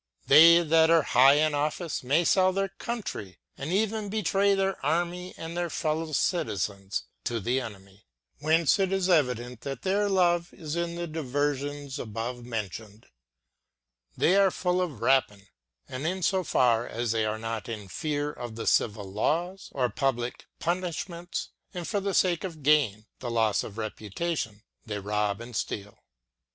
They 0.25 0.63
that 0.63 0.89
are 0.89 1.03
high 1.03 1.35
in 1.35 1.53
office 1.53 2.03
may 2.03 2.23
sell 2.25 2.51
their 2.51 2.69
country, 2.69 3.37
and 3.55 3.71
even 3.71 4.09
betray 4.09 4.55
their 4.55 4.79
array 4.83 5.35
and 5.37 5.55
their 5.55 5.69
fellow 5.69 6.11
citizens 6.13 7.03
to 7.23 7.39
the 7.39 7.61
enemy. 7.61 8.07
Whence 8.39 8.79
it 8.79 8.91
is 8.91 9.09
evident 9.09 9.63
what 9.63 9.83
their 9.83 10.09
love 10.09 10.55
is 10.55 10.75
in 10.75 10.95
the 10.95 11.05
diversions 11.05 11.99
above 11.99 12.43
mentioned. 12.43 13.09
These 14.17 14.37
are 14.37 14.49
full 14.49 14.81
of 14.81 15.01
rapine; 15.01 15.49
and 15.87 16.07
in 16.07 16.23
so 16.23 16.43
far 16.43 16.87
as 16.87 17.11
they 17.11 17.23
are 17.25 17.37
not 17.37 17.69
in 17.69 17.87
fear 17.87 18.31
of 18.33 18.55
the 18.55 18.65
civil 18.65 19.05
laws, 19.05 19.69
or 19.71 19.87
public 19.89 20.47
punishments, 20.57 21.49
and, 21.75 21.87
for 21.87 21.99
the 21.99 22.15
sake 22.15 22.43
of 22.43 22.63
gain, 22.63 23.05
the 23.19 23.29
loss 23.29 23.63
of 23.63 23.77
reputation, 23.77 24.63
they 24.83 24.97
rob 24.97 25.39
and 25.39 25.55
steal. 25.55 25.99